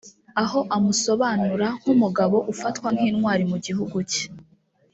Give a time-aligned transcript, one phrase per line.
[0.43, 4.25] aho amusobanura nk’umugabo ufatwa nk’intwari mu gihugu cye